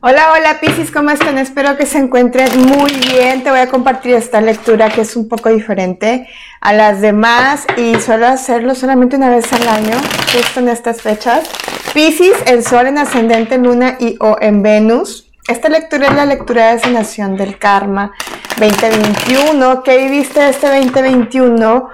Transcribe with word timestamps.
Hola, 0.00 0.32
hola 0.32 0.58
Piscis, 0.60 0.90
¿cómo 0.90 1.10
están? 1.10 1.38
Espero 1.38 1.76
que 1.76 1.86
se 1.86 1.98
encuentren 1.98 2.48
muy 2.66 2.90
bien. 2.92 3.44
Te 3.44 3.50
voy 3.50 3.60
a 3.60 3.68
compartir 3.68 4.14
esta 4.14 4.40
lectura 4.40 4.90
que 4.90 5.02
es 5.02 5.14
un 5.14 5.28
poco 5.28 5.48
diferente 5.48 6.28
a 6.60 6.72
las 6.72 7.00
demás 7.00 7.66
y 7.76 7.94
suelo 8.00 8.26
hacerlo 8.26 8.74
solamente 8.74 9.14
una 9.14 9.30
vez 9.30 9.52
al 9.52 9.68
año, 9.68 9.96
justo 10.32 10.58
en 10.58 10.70
estas 10.70 11.02
fechas. 11.02 11.48
Piscis, 11.94 12.34
el 12.46 12.64
Sol 12.64 12.88
en 12.88 12.98
ascendente, 12.98 13.58
Luna 13.58 13.96
y 14.00 14.16
o 14.18 14.36
en 14.40 14.62
Venus. 14.62 15.30
Esta 15.46 15.68
lectura 15.68 16.08
es 16.08 16.14
la 16.14 16.24
lectura 16.24 16.72
de 16.72 16.80
sanación 16.80 17.36
del 17.36 17.58
karma 17.58 18.12
2021. 18.58 19.82
¿Qué 19.84 19.98
viviste 19.98 20.48
este 20.48 20.66
2021? 20.68 21.90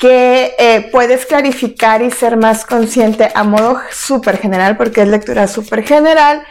que 0.00 0.54
eh, 0.58 0.88
puedes 0.90 1.26
clarificar 1.26 2.00
y 2.00 2.10
ser 2.10 2.38
más 2.38 2.64
consciente 2.64 3.30
a 3.34 3.44
modo 3.44 3.78
súper 3.90 4.38
general, 4.38 4.78
porque 4.78 5.02
es 5.02 5.08
lectura 5.08 5.46
súper 5.46 5.86
general, 5.86 6.42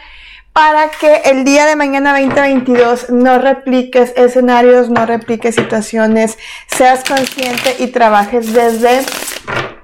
para 0.52 0.90
que 0.90 1.22
el 1.26 1.44
día 1.44 1.64
de 1.66 1.76
mañana 1.76 2.18
2022 2.18 3.10
no 3.10 3.38
repliques 3.38 4.12
escenarios, 4.16 4.90
no 4.90 5.06
repliques 5.06 5.54
situaciones, 5.54 6.38
seas 6.66 7.04
consciente 7.04 7.76
y 7.78 7.88
trabajes 7.88 8.52
desde 8.52 9.00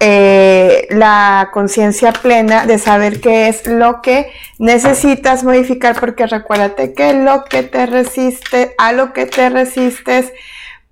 eh, 0.00 0.88
la 0.90 1.50
conciencia 1.52 2.12
plena 2.12 2.66
de 2.66 2.78
saber 2.78 3.20
qué 3.20 3.48
es 3.48 3.66
lo 3.66 4.02
que 4.02 4.32
necesitas 4.59 5.45
modificar, 5.45 5.98
porque 5.98 6.26
recuérdate 6.26 6.92
que 6.95 7.14
lo 7.14 7.45
que 7.45 7.62
te 7.62 7.87
resiste, 7.87 8.74
a 8.76 8.92
lo 8.92 9.12
que 9.12 9.26
te 9.26 9.48
resistes, 9.48 10.32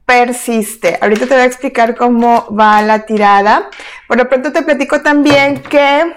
persiste. 0.06 0.98
Ahorita 1.00 1.26
te 1.26 1.34
voy 1.34 1.42
a 1.42 1.46
explicar 1.46 1.96
cómo 1.96 2.46
va 2.54 2.80
la 2.82 3.06
tirada. 3.06 3.70
Por 4.06 4.18
lo 4.18 4.28
pronto 4.28 4.52
te 4.52 4.62
platico 4.62 5.00
también 5.00 5.62
que 5.62 6.14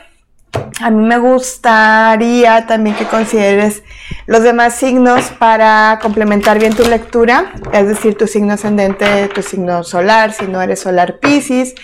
a 0.81 0.89
mí 0.89 1.03
me 1.03 1.17
gustaría 1.17 2.65
también 2.67 2.95
que 2.95 3.05
consideres 3.05 3.83
los 4.25 4.43
demás 4.43 4.75
signos 4.75 5.25
para 5.39 5.99
complementar 6.01 6.59
bien 6.59 6.75
tu 6.75 6.83
lectura, 6.83 7.53
es 7.73 7.87
decir, 7.87 8.17
tu 8.17 8.27
signo 8.27 8.53
ascendente, 8.53 9.27
tu 9.29 9.41
signo 9.41 9.83
solar, 9.83 10.33
si 10.33 10.45
no 10.45 10.61
eres 10.61 10.81
solar 10.81 11.19
Pisces, 11.19 11.75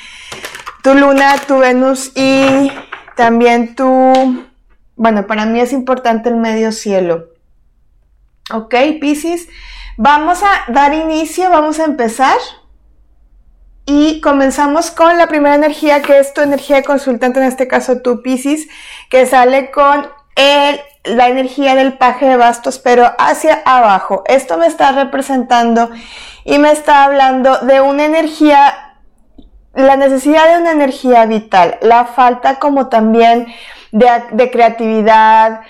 tu 0.84 0.94
luna, 0.94 1.36
tu 1.48 1.58
Venus 1.58 2.12
y 2.16 2.72
también 3.16 3.76
tu, 3.76 4.46
bueno, 4.96 5.28
para 5.28 5.46
mí 5.46 5.60
es 5.60 5.74
importante 5.74 6.30
el 6.30 6.36
medio 6.36 6.72
cielo. 6.72 7.30
¿Ok, 8.52 8.76
Pisces? 9.00 9.48
Vamos 9.98 10.42
a 10.44 10.72
dar 10.72 10.94
inicio, 10.94 11.50
vamos 11.50 11.80
a 11.80 11.86
empezar. 11.86 12.38
Y 13.86 14.22
comenzamos 14.22 14.92
con 14.92 15.18
la 15.18 15.28
primera 15.28 15.56
energía, 15.56 16.02
que 16.02 16.20
es 16.20 16.34
tu 16.34 16.42
energía 16.42 16.78
de 16.78 16.84
consultante, 16.84 17.40
en 17.40 17.46
este 17.46 17.68
caso 17.68 18.02
tu 18.02 18.22
Pisces, 18.22 18.68
que 19.10 19.26
sale 19.26 19.72
con 19.72 20.08
el, 20.36 20.80
la 21.04 21.28
energía 21.28 21.76
del 21.76 21.98
paje 21.98 22.26
de 22.28 22.38
bastos, 22.38 22.80
pero 22.80 23.12
hacia 23.18 23.62
abajo. 23.66 24.24
Esto 24.26 24.58
me 24.58 24.68
está 24.68 24.94
representando 24.94 25.90
y 26.46 26.60
me 26.60 26.72
está 26.72 27.04
hablando 27.04 27.58
de 27.60 27.82
una 27.82 28.06
energía, 28.06 28.96
la 29.74 29.98
necesidad 29.98 30.50
de 30.50 30.62
una 30.62 30.72
energía 30.72 31.26
vital, 31.26 31.78
la 31.82 32.06
falta 32.06 32.60
como 32.60 32.88
también 32.88 33.48
de, 33.92 34.08
de 34.32 34.50
creatividad, 34.50 35.62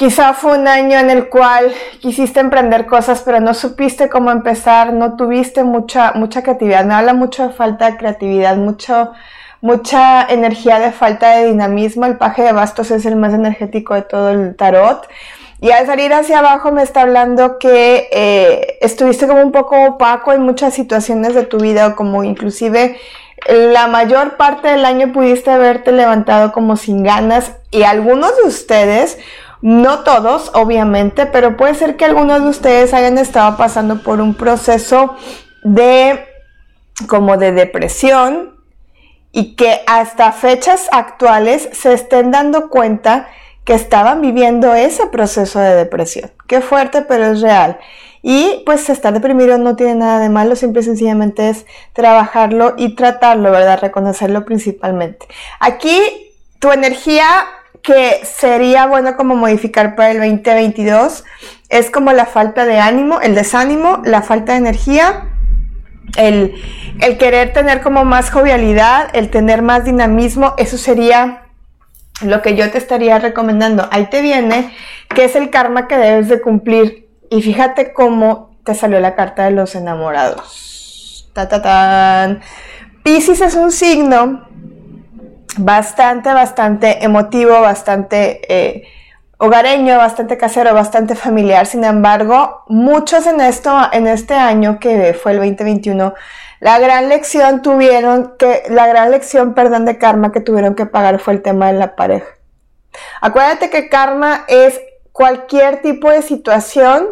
Quizá 0.00 0.32
fue 0.32 0.58
un 0.58 0.66
año 0.66 0.98
en 0.98 1.10
el 1.10 1.28
cual 1.28 1.74
quisiste 2.00 2.40
emprender 2.40 2.86
cosas, 2.86 3.20
pero 3.22 3.38
no 3.38 3.52
supiste 3.52 4.08
cómo 4.08 4.30
empezar, 4.30 4.94
no 4.94 5.14
tuviste 5.14 5.62
mucha, 5.62 6.12
mucha 6.12 6.42
creatividad. 6.42 6.86
Me 6.86 6.94
habla 6.94 7.12
mucho 7.12 7.46
de 7.46 7.52
falta 7.52 7.90
de 7.90 7.98
creatividad, 7.98 8.56
mucho, 8.56 9.12
mucha 9.60 10.26
energía 10.26 10.78
de 10.78 10.90
falta 10.90 11.36
de 11.36 11.48
dinamismo. 11.48 12.06
El 12.06 12.16
paje 12.16 12.40
de 12.40 12.52
bastos 12.52 12.90
es 12.90 13.04
el 13.04 13.16
más 13.16 13.34
energético 13.34 13.92
de 13.92 14.00
todo 14.00 14.30
el 14.30 14.56
tarot. 14.56 15.06
Y 15.60 15.70
al 15.70 15.84
salir 15.84 16.14
hacia 16.14 16.38
abajo 16.38 16.72
me 16.72 16.82
está 16.82 17.02
hablando 17.02 17.58
que 17.58 18.08
eh, 18.10 18.78
estuviste 18.80 19.26
como 19.26 19.42
un 19.42 19.52
poco 19.52 19.84
opaco 19.84 20.32
en 20.32 20.40
muchas 20.40 20.72
situaciones 20.72 21.34
de 21.34 21.44
tu 21.44 21.58
vida, 21.58 21.88
o 21.88 21.94
como 21.94 22.24
inclusive 22.24 22.98
la 23.46 23.86
mayor 23.86 24.38
parte 24.38 24.68
del 24.68 24.86
año 24.86 25.12
pudiste 25.12 25.50
haberte 25.50 25.92
levantado 25.92 26.52
como 26.52 26.78
sin 26.78 27.02
ganas 27.02 27.52
y 27.70 27.82
algunos 27.82 28.34
de 28.38 28.48
ustedes 28.48 29.18
no 29.62 30.00
todos, 30.00 30.50
obviamente, 30.54 31.26
pero 31.26 31.56
puede 31.56 31.74
ser 31.74 31.96
que 31.96 32.04
algunos 32.04 32.42
de 32.42 32.48
ustedes 32.48 32.94
hayan 32.94 33.18
estado 33.18 33.56
pasando 33.56 34.02
por 34.02 34.20
un 34.20 34.34
proceso 34.34 35.16
de 35.62 36.24
como 37.06 37.36
de 37.36 37.52
depresión 37.52 38.56
y 39.32 39.54
que 39.56 39.80
hasta 39.86 40.32
fechas 40.32 40.88
actuales 40.92 41.68
se 41.72 41.92
estén 41.92 42.30
dando 42.30 42.68
cuenta 42.68 43.28
que 43.64 43.74
estaban 43.74 44.20
viviendo 44.20 44.74
ese 44.74 45.06
proceso 45.06 45.60
de 45.60 45.74
depresión. 45.76 46.32
Qué 46.46 46.60
fuerte, 46.60 47.02
pero 47.02 47.26
es 47.26 47.40
real. 47.40 47.78
Y 48.22 48.62
pues 48.66 48.90
estar 48.90 49.12
deprimido 49.12 49.56
no 49.58 49.76
tiene 49.76 49.94
nada 49.94 50.18
de 50.18 50.28
malo, 50.28 50.56
simple 50.56 50.82
y 50.82 50.84
sencillamente 50.84 51.48
es 51.48 51.64
trabajarlo 51.92 52.74
y 52.76 52.94
tratarlo, 52.94 53.50
¿verdad? 53.50 53.80
Reconocerlo 53.80 54.44
principalmente. 54.44 55.26
Aquí 55.58 56.00
tu 56.58 56.70
energía 56.70 57.26
que 57.82 58.20
sería 58.24 58.86
bueno 58.86 59.16
como 59.16 59.36
modificar 59.36 59.94
para 59.96 60.10
el 60.10 60.18
2022 60.18 61.24
es 61.68 61.90
como 61.90 62.12
la 62.12 62.26
falta 62.26 62.66
de 62.66 62.78
ánimo, 62.78 63.20
el 63.20 63.34
desánimo, 63.34 64.02
la 64.04 64.22
falta 64.22 64.52
de 64.52 64.58
energía, 64.58 65.28
el, 66.16 66.54
el 67.00 67.18
querer 67.18 67.52
tener 67.52 67.80
como 67.80 68.04
más 68.04 68.30
jovialidad, 68.30 69.08
el 69.14 69.30
tener 69.30 69.62
más 69.62 69.84
dinamismo, 69.84 70.54
eso 70.58 70.76
sería 70.76 71.44
lo 72.22 72.42
que 72.42 72.56
yo 72.56 72.70
te 72.70 72.78
estaría 72.78 73.18
recomendando. 73.18 73.88
Ahí 73.90 74.06
te 74.10 74.20
viene 74.20 74.74
que 75.14 75.24
es 75.24 75.36
el 75.36 75.50
karma 75.50 75.88
que 75.88 75.96
debes 75.96 76.28
de 76.28 76.40
cumplir 76.40 77.08
y 77.30 77.42
fíjate 77.42 77.92
cómo 77.92 78.58
te 78.64 78.74
salió 78.74 79.00
la 79.00 79.14
carta 79.14 79.44
de 79.44 79.52
los 79.52 79.74
enamorados. 79.74 81.30
Ta, 81.32 81.48
ta, 81.48 81.62
tan. 81.62 82.40
Pisces 83.02 83.40
es 83.40 83.54
un 83.54 83.70
signo 83.70 84.49
bastante, 85.58 86.32
bastante 86.32 87.04
emotivo, 87.04 87.60
bastante 87.60 88.40
eh, 88.48 88.88
hogareño, 89.38 89.96
bastante 89.96 90.36
casero, 90.36 90.74
bastante 90.74 91.14
familiar. 91.14 91.66
Sin 91.66 91.84
embargo, 91.84 92.64
muchos 92.68 93.26
en 93.26 93.40
esto, 93.40 93.74
en 93.92 94.06
este 94.06 94.34
año 94.34 94.78
que 94.78 95.14
fue 95.14 95.32
el 95.32 95.38
2021, 95.38 96.14
la 96.60 96.78
gran 96.78 97.08
lección 97.08 97.62
tuvieron 97.62 98.34
que, 98.38 98.64
la 98.68 98.86
gran 98.86 99.10
lección, 99.10 99.54
perdón, 99.54 99.86
de 99.86 99.96
karma 99.96 100.30
que 100.30 100.40
tuvieron 100.40 100.74
que 100.74 100.84
pagar 100.84 101.18
fue 101.18 101.32
el 101.32 101.42
tema 101.42 101.68
de 101.68 101.78
la 101.78 101.96
pareja. 101.96 102.26
Acuérdate 103.22 103.70
que 103.70 103.88
karma 103.88 104.44
es 104.46 104.78
cualquier 105.12 105.80
tipo 105.80 106.10
de 106.10 106.20
situación 106.20 107.08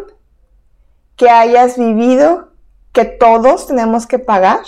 que 1.15 1.29
hayas 1.29 1.77
vivido, 1.77 2.49
que 2.93 3.05
todos 3.05 3.67
tenemos 3.67 4.05
que 4.05 4.19
pagar. 4.19 4.61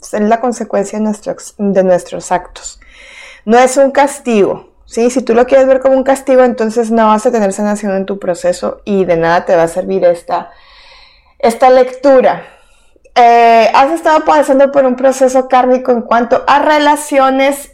Es 0.00 0.12
la 0.12 0.40
consecuencia 0.40 0.98
de 0.98 1.04
nuestros, 1.04 1.54
de 1.58 1.82
nuestros 1.82 2.30
actos. 2.30 2.80
No 3.44 3.58
es 3.58 3.76
un 3.76 3.90
castigo, 3.90 4.70
¿sí? 4.84 5.10
Si 5.10 5.22
tú 5.22 5.34
lo 5.34 5.46
quieres 5.46 5.66
ver 5.66 5.80
como 5.80 5.96
un 5.96 6.04
castigo, 6.04 6.42
entonces 6.44 6.90
no 6.90 7.06
vas 7.08 7.26
a 7.26 7.30
tener 7.30 7.52
sanación 7.52 7.96
en 7.96 8.06
tu 8.06 8.18
proceso 8.18 8.80
y 8.84 9.04
de 9.04 9.16
nada 9.16 9.44
te 9.44 9.56
va 9.56 9.64
a 9.64 9.68
servir 9.68 10.04
esta, 10.04 10.50
esta 11.38 11.70
lectura. 11.70 12.44
Eh, 13.14 13.70
has 13.74 13.90
estado 13.90 14.24
pasando 14.24 14.70
por 14.70 14.84
un 14.84 14.94
proceso 14.94 15.48
kármico 15.48 15.90
en 15.90 16.02
cuanto 16.02 16.44
a 16.46 16.60
relaciones 16.60 17.72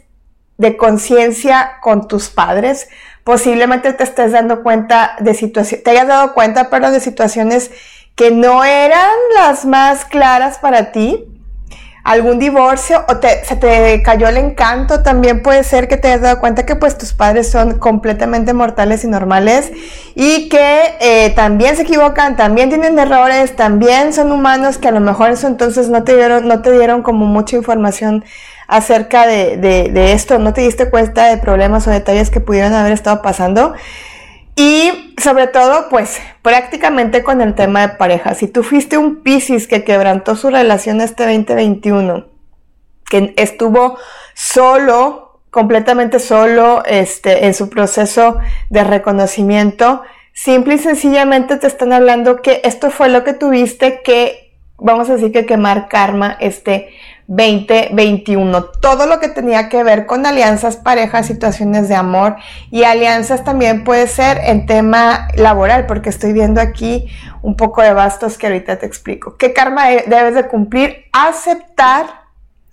de 0.57 0.77
conciencia 0.77 1.73
con 1.81 2.07
tus 2.07 2.29
padres. 2.29 2.89
Posiblemente 3.23 3.93
te 3.93 4.03
estés 4.03 4.31
dando 4.31 4.63
cuenta 4.63 5.15
de 5.19 5.33
situaciones, 5.33 5.83
te 5.83 5.91
hayas 5.91 6.07
dado 6.07 6.33
cuenta, 6.33 6.63
de 6.65 6.99
situaciones 6.99 7.71
que 8.15 8.31
no 8.31 8.63
eran 8.63 9.11
las 9.35 9.65
más 9.65 10.05
claras 10.05 10.57
para 10.57 10.91
ti, 10.91 11.25
algún 12.05 12.37
divorcio 12.37 13.03
o 13.07 13.17
te, 13.17 13.43
se 13.45 13.55
te 13.55 14.03
cayó 14.03 14.29
el 14.29 14.37
encanto, 14.37 15.01
también 15.01 15.41
puede 15.41 15.63
ser 15.63 15.87
que 15.87 15.97
te 15.97 16.07
hayas 16.07 16.21
dado 16.21 16.39
cuenta 16.39 16.63
que 16.63 16.75
pues 16.75 16.99
tus 16.99 17.13
padres 17.13 17.49
son 17.49 17.79
completamente 17.79 18.53
mortales 18.53 19.03
y 19.03 19.07
normales 19.07 19.71
y 20.13 20.47
que 20.47 20.97
eh, 21.01 21.31
también 21.35 21.75
se 21.75 21.81
equivocan, 21.81 22.37
también 22.37 22.69
tienen 22.69 22.99
errores, 22.99 23.55
también 23.55 24.13
son 24.13 24.31
humanos 24.31 24.77
que 24.77 24.87
a 24.87 24.91
lo 24.91 24.99
mejor 24.99 25.31
eso 25.31 25.47
entonces 25.47 25.89
no 25.89 26.03
te 26.03 26.15
dieron, 26.15 26.47
no 26.47 26.61
te 26.61 26.71
dieron 26.71 27.01
como 27.01 27.25
mucha 27.25 27.55
información 27.55 28.23
acerca 28.67 29.25
de, 29.25 29.57
de, 29.57 29.89
de 29.91 30.13
esto, 30.13 30.37
no 30.37 30.53
te 30.53 30.61
diste 30.61 30.91
cuenta 30.91 31.25
de 31.25 31.37
problemas 31.37 31.87
o 31.87 31.89
detalles 31.89 32.29
que 32.29 32.39
pudieran 32.39 32.75
haber 32.75 32.91
estado 32.91 33.23
pasando. 33.23 33.73
Y 34.55 35.13
sobre 35.21 35.47
todo, 35.47 35.89
pues 35.89 36.19
prácticamente 36.41 37.23
con 37.23 37.41
el 37.41 37.55
tema 37.55 37.81
de 37.81 37.89
pareja. 37.95 38.35
Si 38.35 38.47
tú 38.47 38.63
fuiste 38.63 38.97
un 38.97 39.21
Piscis 39.21 39.67
que 39.67 39.83
quebrantó 39.83 40.35
su 40.35 40.49
relación 40.49 41.01
este 41.01 41.23
2021, 41.25 42.25
que 43.09 43.33
estuvo 43.37 43.97
solo, 44.33 45.41
completamente 45.51 46.19
solo, 46.19 46.83
este, 46.85 47.45
en 47.45 47.53
su 47.53 47.69
proceso 47.69 48.37
de 48.69 48.83
reconocimiento, 48.83 50.03
simple 50.33 50.75
y 50.75 50.79
sencillamente 50.79 51.57
te 51.57 51.67
están 51.67 51.91
hablando 51.91 52.41
que 52.41 52.61
esto 52.63 52.91
fue 52.91 53.09
lo 53.09 53.23
que 53.23 53.33
tuviste 53.33 54.01
que, 54.03 54.57
vamos 54.77 55.09
a 55.09 55.13
decir 55.13 55.31
que 55.31 55.45
quemar 55.45 55.87
karma 55.89 56.37
este 56.39 56.89
2021. 57.27 58.63
Todo 58.81 59.07
lo 59.07 59.19
que 59.19 59.29
tenía 59.29 59.69
que 59.69 59.83
ver 59.83 60.05
con 60.05 60.25
alianzas, 60.25 60.77
parejas, 60.77 61.25
situaciones 61.25 61.89
de 61.89 61.95
amor 61.95 62.35
y 62.71 62.83
alianzas 62.83 63.43
también 63.43 63.83
puede 63.83 64.07
ser 64.07 64.39
en 64.43 64.65
tema 64.65 65.27
laboral, 65.35 65.85
porque 65.85 66.09
estoy 66.09 66.33
viendo 66.33 66.61
aquí 66.61 67.07
un 67.41 67.55
poco 67.55 67.81
de 67.81 67.93
bastos 67.93 68.37
que 68.37 68.47
ahorita 68.47 68.77
te 68.77 68.85
explico. 68.85 69.37
¿Qué 69.37 69.53
karma 69.53 69.87
debes 70.07 70.35
de 70.35 70.47
cumplir? 70.47 71.05
Aceptar 71.11 72.25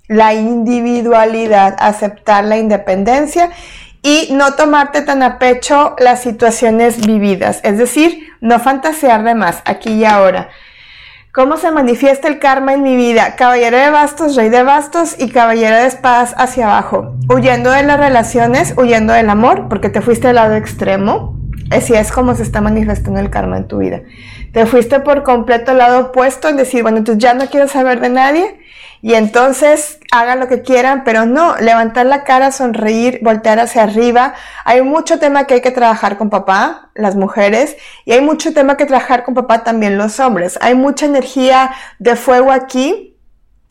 la 0.09 0.35
individualidad, 0.35 1.77
aceptar 1.79 2.45
la 2.45 2.59
independencia 2.59 3.51
y 4.03 4.29
no 4.33 4.55
tomarte 4.55 5.03
tan 5.03 5.23
a 5.23 5.39
pecho 5.39 5.95
las 5.99 6.21
situaciones 6.21 7.07
vividas, 7.07 7.61
es 7.63 7.79
decir, 7.79 8.27
no 8.41 8.59
fantasear 8.59 9.23
de 9.23 9.35
más 9.35 9.63
aquí 9.65 9.93
y 9.93 10.05
ahora. 10.05 10.51
¿Cómo 11.35 11.57
se 11.57 11.71
manifiesta 11.71 12.29
el 12.29 12.39
karma 12.39 12.75
en 12.75 12.83
mi 12.83 12.95
vida? 12.95 13.37
Caballero 13.37 13.79
de 13.79 13.89
bastos, 13.89 14.37
rey 14.37 14.51
de 14.51 14.63
bastos 14.65 15.17
y 15.19 15.31
caballero 15.31 15.77
de 15.77 15.87
espadas 15.87 16.35
hacia 16.37 16.67
abajo. 16.67 17.15
Huyendo 17.27 17.71
de 17.71 17.85
las 17.85 17.99
relaciones, 17.99 18.75
huyendo 18.77 19.15
del 19.15 19.31
amor, 19.31 19.67
porque 19.71 19.89
te 19.89 20.03
fuiste 20.03 20.29
al 20.29 20.35
lado 20.35 20.57
extremo. 20.57 21.41
Así 21.71 21.95
es 21.95 22.13
como 22.13 22.35
se 22.35 22.43
está 22.43 22.61
manifestando 22.61 23.19
el 23.19 23.31
karma 23.31 23.57
en 23.57 23.67
tu 23.67 23.79
vida. 23.79 24.03
Te 24.53 24.67
fuiste 24.67 25.01
por 25.01 25.23
completo 25.23 25.71
al 25.71 25.79
lado 25.79 26.01
opuesto 26.09 26.51
en 26.51 26.59
decir, 26.59 26.83
bueno, 26.83 26.99
entonces 26.99 27.23
ya 27.23 27.33
no 27.33 27.47
quiero 27.47 27.67
saber 27.67 28.01
de 28.01 28.11
nadie 28.11 28.61
y 29.01 29.15
entonces 29.15 30.01
hagan 30.13 30.41
lo 30.41 30.47
que 30.47 30.61
quieran, 30.61 31.05
pero 31.05 31.25
no, 31.25 31.57
levantar 31.57 32.05
la 32.05 32.23
cara, 32.23 32.53
sonreír, 32.53 33.21
voltear 33.23 33.59
hacia 33.59 33.83
arriba. 33.83 34.35
Hay 34.67 34.83
mucho 34.83 35.19
tema 35.19 35.47
que 35.47 35.55
hay 35.55 35.61
que 35.63 35.71
trabajar 35.71 36.19
con 36.19 36.29
papá, 36.29 36.91
las 36.95 37.17
mujeres, 37.17 37.77
y 38.05 38.13
hay 38.13 38.21
mucho 38.21 38.53
tema 38.53 38.77
que 38.77 38.85
trabajar 38.85 39.25
con 39.25 39.35
papá 39.35 39.65
también 39.65 39.97
los 39.97 40.21
hombres. 40.21 40.59
Hay 40.61 40.75
mucha 40.75 41.07
energía 41.07 41.75
de 41.99 42.15
fuego 42.15 42.53
aquí, 42.53 43.17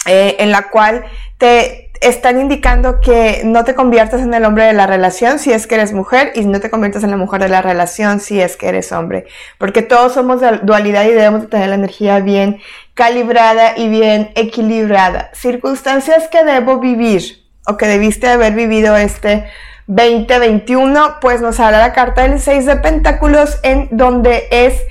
eh, 0.08 0.38
en 0.40 0.52
la 0.52 0.70
cual 0.70 1.06
te, 1.38 1.91
están 2.02 2.42
indicando 2.42 3.00
que 3.00 3.44
no 3.46 3.64
te 3.64 3.76
conviertas 3.76 4.22
en 4.22 4.34
el 4.34 4.44
hombre 4.44 4.66
de 4.66 4.74
la 4.74 4.88
relación 4.88 5.38
si 5.38 5.54
es 5.54 5.68
que 5.68 5.76
eres 5.76 5.94
mujer 5.94 6.32
y 6.34 6.44
no 6.46 6.60
te 6.60 6.72
conviertas 6.72 7.04
en 7.04 7.12
la 7.12 7.18
mujer 7.18 7.42
de 7.42 7.50
la 7.50 7.62
relación 7.62 8.20
si 8.20 8.42
es 8.42 8.58
que 8.58 8.70
eres 8.70 8.92
hombre. 8.92 9.28
Porque 9.60 9.84
todos 9.84 10.14
somos 10.14 10.42
de 10.42 10.60
dualidad 10.64 11.06
y 11.06 11.12
debemos 11.12 11.48
tener 11.48 11.70
la 11.70 11.76
energía 11.76 12.20
bien 12.20 12.60
calibrada 12.96 13.78
y 13.78 13.88
bien 13.88 14.32
equilibrada. 14.34 15.30
Circunstancias 15.34 16.28
que 16.28 16.44
debo 16.44 16.80
vivir 16.80 17.46
o 17.68 17.78
que 17.78 17.86
debiste 17.86 18.28
haber 18.28 18.54
vivido 18.54 18.98
este 18.98 19.46
2021, 19.86 21.20
pues 21.22 21.42
nos 21.42 21.60
habla 21.60 21.80
la 21.80 21.94
carta 21.94 22.24
del 22.28 22.40
6 22.40 22.66
de 22.66 22.76
pentáculos 22.78 23.60
en 23.62 23.90
donde 23.92 24.48
es 24.50 24.82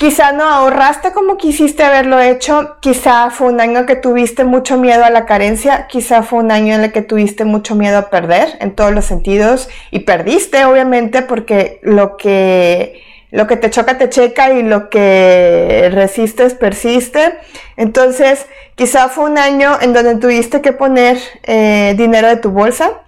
Quizá 0.00 0.32
no 0.32 0.44
ahorraste 0.44 1.12
como 1.12 1.36
quisiste 1.36 1.84
haberlo 1.84 2.18
hecho, 2.20 2.78
quizá 2.80 3.28
fue 3.28 3.48
un 3.48 3.60
año 3.60 3.84
que 3.84 3.96
tuviste 3.96 4.44
mucho 4.44 4.78
miedo 4.78 5.04
a 5.04 5.10
la 5.10 5.26
carencia, 5.26 5.88
quizá 5.88 6.22
fue 6.22 6.38
un 6.38 6.50
año 6.50 6.74
en 6.74 6.84
el 6.84 6.90
que 6.90 7.02
tuviste 7.02 7.44
mucho 7.44 7.74
miedo 7.74 7.98
a 7.98 8.08
perder 8.08 8.56
en 8.60 8.74
todos 8.74 8.92
los 8.94 9.04
sentidos 9.04 9.68
y 9.90 9.98
perdiste 9.98 10.64
obviamente 10.64 11.20
porque 11.20 11.80
lo 11.82 12.16
que 12.16 13.02
lo 13.30 13.46
que 13.46 13.56
te 13.58 13.68
choca 13.68 13.98
te 13.98 14.08
checa 14.08 14.52
y 14.52 14.62
lo 14.62 14.88
que 14.88 15.90
resistes 15.92 16.54
persiste. 16.54 17.34
Entonces, 17.76 18.46
quizá 18.76 19.10
fue 19.10 19.24
un 19.24 19.36
año 19.36 19.76
en 19.82 19.92
donde 19.92 20.14
tuviste 20.14 20.62
que 20.62 20.72
poner 20.72 21.18
eh, 21.42 21.94
dinero 21.98 22.28
de 22.28 22.36
tu 22.36 22.52
bolsa 22.52 23.02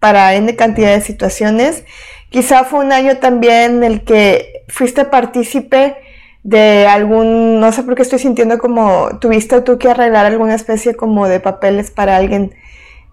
para 0.00 0.34
N 0.34 0.56
cantidad 0.56 0.94
de 0.94 1.00
situaciones. 1.00 1.84
Quizá 2.30 2.64
fue 2.64 2.80
un 2.80 2.90
año 2.90 3.18
también 3.18 3.76
en 3.76 3.84
el 3.84 4.02
que 4.02 4.64
fuiste 4.66 5.04
partícipe 5.04 5.96
de 6.44 6.86
algún, 6.86 7.58
no 7.58 7.72
sé 7.72 7.82
por 7.82 7.94
qué 7.94 8.02
estoy 8.02 8.18
sintiendo 8.18 8.58
como 8.58 9.18
tuviste 9.18 9.62
tú 9.62 9.78
que 9.78 9.88
arreglar 9.88 10.26
alguna 10.26 10.54
especie 10.54 10.94
como 10.94 11.26
de 11.26 11.40
papeles 11.40 11.90
para 11.90 12.16
alguien 12.16 12.54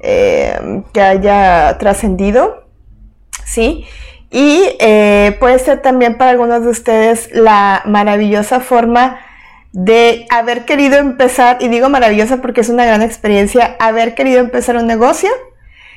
eh, 0.02 0.84
que 0.94 1.02
haya 1.02 1.78
trascendido, 1.80 2.66
¿sí? 3.46 3.86
Y 4.30 4.64
eh, 4.80 5.38
puede 5.40 5.60
ser 5.60 5.82
también 5.82 6.18
para 6.18 6.32
algunos 6.32 6.64
de 6.64 6.70
ustedes 6.70 7.30
la 7.32 7.82
maravillosa 7.86 8.60
forma 8.60 9.20
de 9.72 10.26
haber 10.30 10.66
querido 10.66 10.98
empezar, 10.98 11.58
y 11.62 11.70
digo 11.70 11.88
maravillosa 11.88 12.42
porque 12.42 12.62
es 12.62 12.70
una 12.70 12.86
gran 12.86 13.02
experiencia, 13.02 13.78
haber 13.80 14.14
querido 14.14 14.42
empezar 14.42 14.76
un 14.76 14.88
negocio, 14.88 15.30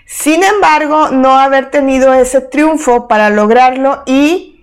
sin 0.07 0.45
embargo, 0.45 1.09
no 1.11 1.37
haber 1.37 1.71
tenido 1.71 2.15
ese 2.15 2.41
triunfo 2.41 3.09
para 3.09 3.31
lograrlo 3.31 4.05
y 4.07 4.54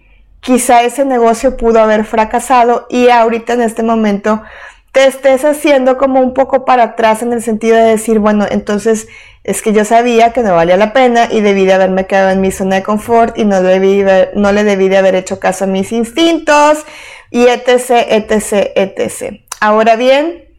quizá 0.42 0.84
ese 0.84 1.06
negocio 1.06 1.56
pudo 1.56 1.80
haber 1.80 2.04
fracasado 2.04 2.88
y 2.90 3.10
ahorita 3.10 3.54
en 3.54 3.62
este 3.62 3.84
momento 3.84 4.42
te 4.92 5.06
estés 5.06 5.46
haciendo 5.46 5.98
como 5.98 6.20
un 6.20 6.34
poco 6.34 6.66
para 6.66 6.84
atrás 6.84 7.22
en 7.22 7.32
el 7.32 7.42
sentido 7.42 7.78
de 7.78 7.84
decir, 7.84 8.20
bueno, 8.20 8.46
entonces 8.50 9.08
es 9.44 9.62
que 9.62 9.72
yo 9.72 9.86
sabía 9.86 10.34
que 10.34 10.44
no 10.44 10.54
valía 10.54 10.76
la 10.76 10.92
pena 10.92 11.30
y 11.32 11.40
debí 11.40 11.66
de 11.66 11.74
haberme 11.74 12.08
quedado 12.08 12.32
en 12.32 12.42
mi 12.42 12.52
zona 12.52 12.76
de 12.76 12.84
confort 12.84 13.38
y 13.38 13.46
no, 13.46 13.62
debí 13.62 14.04
no 14.36 14.52
le 14.52 14.64
debí 14.64 14.90
de 14.90 14.98
haber 14.98 15.16
hecho 15.16 15.40
caso 15.40 15.64
a 15.64 15.68
mis 15.68 15.92
instintos 15.94 16.86
y 17.30 17.48
etc, 17.48 17.92
etc, 18.10 18.72
etc. 18.76 19.42
Ahora 19.62 19.96
bien, 19.96 20.51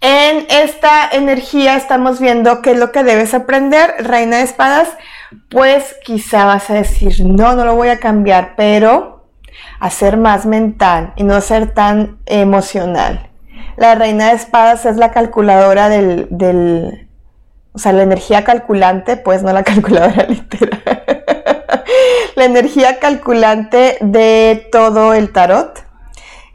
en 0.00 0.46
esta 0.48 1.08
energía 1.10 1.76
estamos 1.76 2.20
viendo 2.20 2.62
qué 2.62 2.72
es 2.72 2.78
lo 2.78 2.92
que 2.92 3.02
debes 3.02 3.34
aprender, 3.34 3.94
reina 3.98 4.38
de 4.38 4.44
espadas, 4.44 4.88
pues 5.50 5.96
quizá 6.04 6.44
vas 6.44 6.70
a 6.70 6.74
decir, 6.74 7.24
no, 7.24 7.54
no 7.54 7.64
lo 7.64 7.74
voy 7.74 7.88
a 7.88 7.98
cambiar, 7.98 8.54
pero 8.56 9.26
hacer 9.80 10.16
más 10.16 10.46
mental 10.46 11.12
y 11.16 11.24
no 11.24 11.40
ser 11.40 11.72
tan 11.72 12.18
emocional. 12.26 13.30
La 13.76 13.94
reina 13.94 14.28
de 14.28 14.36
espadas 14.36 14.86
es 14.86 14.96
la 14.96 15.10
calculadora 15.10 15.88
del, 15.88 16.28
del 16.30 17.06
o 17.76 17.78
sea, 17.78 17.92
la 17.92 18.04
energía 18.04 18.42
calculante, 18.42 19.18
pues 19.18 19.42
no 19.42 19.52
la 19.52 19.62
calculadora 19.62 20.24
literal. 20.28 20.80
la 22.34 22.44
energía 22.46 22.98
calculante 22.98 23.98
de 24.00 24.66
todo 24.72 25.12
el 25.12 25.30
tarot. 25.30 25.85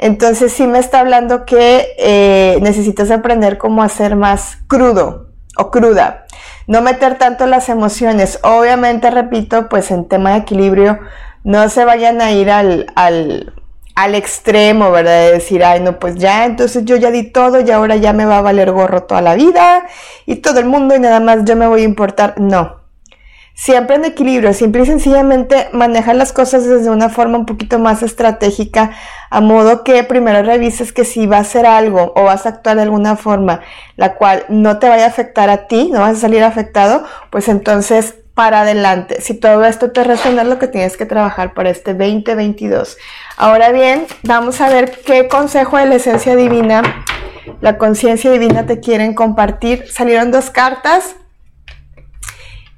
Entonces 0.01 0.51
sí 0.51 0.67
me 0.67 0.79
está 0.79 0.99
hablando 0.99 1.45
que 1.45 1.95
eh, 1.97 2.59
necesitas 2.61 3.09
aprender 3.09 3.57
cómo 3.57 3.83
hacer 3.83 4.17
más 4.17 4.57
crudo 4.67 5.29
o 5.55 5.71
cruda 5.71 6.25
no 6.67 6.81
meter 6.81 7.17
tanto 7.17 7.47
las 7.47 7.69
emociones. 7.69 8.39
Obviamente, 8.43 9.11
repito, 9.11 9.67
pues 9.69 9.91
en 9.91 10.07
tema 10.07 10.31
de 10.31 10.37
equilibrio, 10.37 10.99
no 11.43 11.67
se 11.69 11.85
vayan 11.85 12.21
a 12.21 12.31
ir 12.31 12.49
al, 12.49 12.87
al, 12.95 13.53
al 13.95 14.15
extremo, 14.15 14.91
¿verdad? 14.91 15.25
De 15.25 15.31
decir, 15.33 15.63
ay, 15.63 15.79
no, 15.81 15.99
pues 15.99 16.15
ya, 16.15 16.45
entonces 16.45 16.85
yo 16.85 16.95
ya 16.95 17.11
di 17.11 17.31
todo 17.31 17.61
y 17.61 17.71
ahora 17.71 17.95
ya 17.95 18.13
me 18.13 18.25
va 18.25 18.37
a 18.37 18.41
valer 18.41 18.71
gorro 18.71 19.03
toda 19.03 19.21
la 19.21 19.35
vida 19.35 19.85
y 20.25 20.37
todo 20.37 20.59
el 20.59 20.65
mundo 20.65 20.95
y 20.95 20.99
nada 20.99 21.19
más 21.19 21.43
yo 21.45 21.55
me 21.55 21.67
voy 21.67 21.81
a 21.81 21.85
importar. 21.85 22.35
No, 22.39 22.80
siempre 23.61 23.95
en 23.95 24.05
equilibrio, 24.05 24.55
simple 24.55 24.81
y 24.81 24.85
sencillamente 24.87 25.69
manejar 25.71 26.15
las 26.15 26.33
cosas 26.33 26.65
desde 26.65 26.89
una 26.89 27.09
forma 27.09 27.37
un 27.37 27.45
poquito 27.45 27.77
más 27.77 28.01
estratégica, 28.01 28.89
a 29.29 29.39
modo 29.39 29.83
que 29.83 30.03
primero 30.03 30.41
revises 30.41 30.91
que 30.91 31.05
si 31.05 31.27
va 31.27 31.37
a 31.37 31.41
hacer 31.41 31.67
algo 31.67 32.11
o 32.15 32.23
vas 32.23 32.47
a 32.47 32.49
actuar 32.49 32.77
de 32.77 32.81
alguna 32.81 33.17
forma 33.17 33.61
la 33.97 34.15
cual 34.15 34.45
no 34.49 34.79
te 34.79 34.89
vaya 34.89 35.05
a 35.05 35.09
afectar 35.09 35.51
a 35.51 35.67
ti, 35.67 35.91
no 35.93 35.99
vas 35.99 36.17
a 36.17 36.21
salir 36.21 36.43
afectado, 36.43 37.03
pues 37.29 37.49
entonces 37.49 38.15
para 38.33 38.61
adelante. 38.61 39.21
Si 39.21 39.35
todo 39.35 39.63
esto 39.63 39.91
te 39.91 40.03
resuena, 40.03 40.43
lo 40.43 40.57
que 40.57 40.67
tienes 40.67 40.97
que 40.97 41.05
trabajar 41.05 41.53
para 41.53 41.69
este 41.69 41.93
2022. 41.93 42.97
Ahora 43.37 43.71
bien, 43.71 44.07
vamos 44.23 44.59
a 44.59 44.69
ver 44.69 44.89
qué 45.05 45.27
consejo 45.27 45.77
de 45.77 45.85
la 45.85 45.95
esencia 45.95 46.35
divina, 46.35 46.81
la 47.59 47.77
conciencia 47.77 48.31
divina 48.31 48.65
te 48.65 48.79
quieren 48.79 49.13
compartir. 49.13 49.85
Salieron 49.87 50.31
dos 50.31 50.49
cartas 50.49 51.15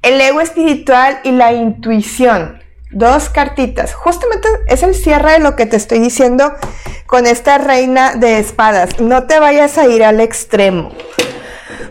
el 0.04 0.20
ego 0.20 0.40
espiritual 0.40 1.18
y 1.24 1.32
la 1.32 1.52
intuición. 1.52 2.62
Dos 2.90 3.30
cartitas. 3.30 3.94
Justamente 3.94 4.46
es 4.68 4.82
el 4.82 4.94
cierre 4.94 5.32
de 5.32 5.38
lo 5.40 5.56
que 5.56 5.66
te 5.66 5.76
estoy 5.76 5.98
diciendo 5.98 6.52
con 7.06 7.26
esta 7.26 7.58
reina 7.58 8.14
de 8.14 8.38
espadas. 8.38 9.00
No 9.00 9.24
te 9.26 9.40
vayas 9.40 9.78
a 9.78 9.86
ir 9.88 10.04
al 10.04 10.20
extremo. 10.20 10.92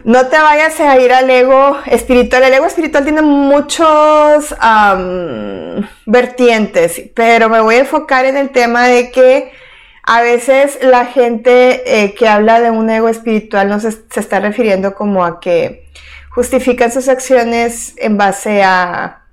No 0.06 0.28
te 0.28 0.38
vayas 0.38 0.80
a 0.80 0.98
ir 1.00 1.12
al 1.12 1.30
ego 1.30 1.78
espiritual. 1.88 2.44
El 2.44 2.54
ego 2.54 2.68
espiritual 2.68 3.04
tiene 3.04 3.22
muchos 3.24 4.56
vertientes, 6.06 7.02
pero 7.16 7.50
me 7.50 7.62
voy 7.62 7.76
a 7.76 7.80
enfocar 7.80 8.26
en 8.26 8.38
el 8.38 8.52
tema 8.52 8.88
de 8.88 9.12
que 9.12 9.52
a 10.04 10.22
veces 10.22 10.78
la 10.82 11.06
gente 11.06 12.04
eh, 12.04 12.14
que 12.14 12.28
habla 12.28 12.62
de 12.62 12.70
un 12.70 12.90
ego 12.90 13.10
espiritual 13.10 13.70
no 13.70 13.80
se, 13.80 13.92
se 13.92 14.20
está 14.20 14.40
refiriendo 14.40 14.94
como 14.94 15.26
a 15.26 15.40
que 15.40 15.83
justifican 16.34 16.92
sus 16.92 17.10
acciones 17.10 17.94
en 17.98 18.18
base 18.18 18.64
a 18.64 19.24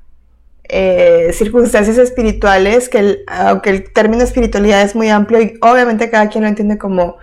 eh, 0.65 1.33
circunstancias 1.33 1.99
espirituales, 1.99 2.89
que 2.89 3.25
aunque 3.27 3.71
el 3.71 3.93
término 3.93 4.23
espiritualidad 4.23 4.83
es 4.83 4.95
muy 4.95 5.09
amplio 5.09 5.41
y 5.41 5.59
obviamente 5.63 6.11
cada 6.11 6.29
quien 6.29 6.45
lo 6.45 6.49
entiende 6.49 6.79
como, 6.79 7.17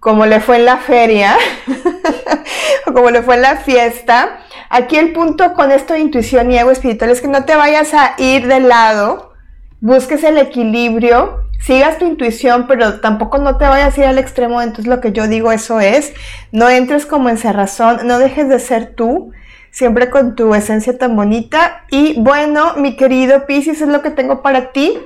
como 0.00 0.26
le 0.26 0.40
fue 0.40 0.56
en 0.56 0.64
la 0.64 0.78
feria 0.78 1.36
o 2.86 2.92
como 2.92 3.10
le 3.10 3.22
fue 3.22 3.36
en 3.36 3.42
la 3.42 3.56
fiesta, 3.56 4.40
aquí 4.68 4.96
el 4.96 5.12
punto 5.12 5.54
con 5.54 5.70
esto 5.70 5.94
de 5.94 6.00
intuición 6.00 6.50
y 6.50 6.58
ego 6.58 6.72
espiritual 6.72 7.10
es 7.10 7.20
que 7.20 7.28
no 7.28 7.44
te 7.44 7.54
vayas 7.54 7.94
a 7.94 8.14
ir 8.18 8.48
de 8.48 8.60
lado, 8.60 9.32
busques 9.80 10.24
el 10.24 10.38
equilibrio, 10.38 11.43
sigas 11.64 11.98
tu 11.98 12.06
intuición, 12.06 12.66
pero 12.66 13.00
tampoco 13.00 13.38
no 13.38 13.56
te 13.56 13.66
vayas 13.66 13.96
a 13.96 14.00
ir 14.00 14.06
al 14.06 14.18
extremo, 14.18 14.60
entonces 14.60 14.86
lo 14.86 15.00
que 15.00 15.12
yo 15.12 15.26
digo 15.28 15.50
eso 15.50 15.80
es, 15.80 16.12
no 16.52 16.68
entres 16.68 17.06
como 17.06 17.28
en 17.30 17.38
cerrazón, 17.38 18.06
no 18.06 18.18
dejes 18.18 18.48
de 18.48 18.58
ser 18.58 18.94
tú, 18.94 19.32
siempre 19.70 20.08
con 20.08 20.36
tu 20.36 20.54
esencia 20.54 20.96
tan 20.96 21.16
bonita. 21.16 21.84
Y 21.90 22.20
bueno, 22.20 22.74
mi 22.76 22.96
querido 22.96 23.44
Pisces, 23.44 23.80
es 23.80 23.88
lo 23.88 24.02
que 24.02 24.10
tengo 24.10 24.40
para 24.40 24.70
ti. 24.70 24.96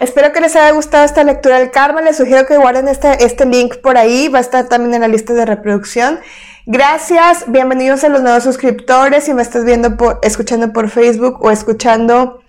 Espero 0.00 0.32
que 0.32 0.40
les 0.40 0.56
haya 0.56 0.70
gustado 0.70 1.04
esta 1.04 1.22
lectura 1.24 1.58
del 1.58 1.70
karma. 1.70 2.00
Les 2.00 2.16
sugiero 2.16 2.46
que 2.46 2.56
guarden 2.56 2.88
este, 2.88 3.22
este 3.22 3.44
link 3.44 3.76
por 3.82 3.98
ahí. 3.98 4.28
Va 4.28 4.38
a 4.38 4.40
estar 4.40 4.66
también 4.66 4.94
en 4.94 5.02
la 5.02 5.08
lista 5.08 5.34
de 5.34 5.44
reproducción. 5.44 6.20
Gracias, 6.64 7.44
bienvenidos 7.48 8.02
a 8.04 8.08
los 8.08 8.22
nuevos 8.22 8.44
suscriptores. 8.44 9.24
Si 9.24 9.34
me 9.34 9.42
estás 9.42 9.66
viendo 9.66 9.98
por, 9.98 10.20
escuchando 10.22 10.72
por 10.72 10.88
Facebook 10.88 11.44
o 11.44 11.50
escuchando, 11.50 12.40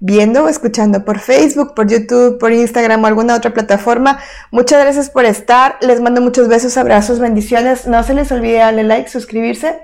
viendo 0.00 0.44
o 0.44 0.48
escuchando 0.48 1.04
por 1.04 1.18
Facebook, 1.18 1.74
por 1.74 1.88
YouTube, 1.88 2.38
por 2.38 2.52
Instagram 2.52 3.02
o 3.02 3.06
alguna 3.06 3.34
otra 3.34 3.52
plataforma, 3.52 4.18
muchas 4.50 4.80
gracias 4.82 5.10
por 5.10 5.24
estar. 5.24 5.78
Les 5.80 6.00
mando 6.00 6.20
muchos 6.20 6.48
besos, 6.48 6.76
abrazos, 6.76 7.18
bendiciones. 7.18 7.86
No 7.86 8.02
se 8.02 8.14
les 8.14 8.30
olvide 8.32 8.58
darle 8.58 8.84
like, 8.84 9.08
suscribirse 9.08 9.78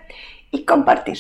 y 0.50 0.64
compartir. 0.64 1.18